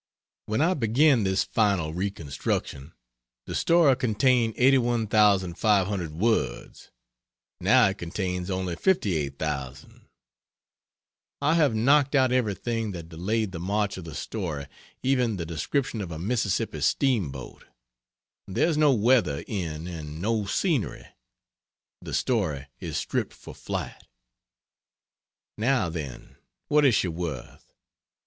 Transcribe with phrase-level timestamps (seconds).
[0.47, 2.93] When I began this final reconstruction
[3.45, 6.89] the story contained 81,500 words,
[7.59, 10.07] now it contains only 58,000.
[11.39, 14.65] I have knocked out everything that delayed the march of the story
[15.03, 17.65] even the description of a Mississippi steamboat.
[18.47, 21.05] There's no weather in, and no scenery
[22.01, 24.01] the story is stripped for flight!
[25.59, 26.37] Now, then
[26.69, 27.71] what is she worth?